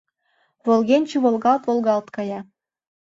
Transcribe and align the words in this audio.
Волгенче 0.65 1.17
волгалт-волгалт 1.23 2.07
кая. 2.15 2.39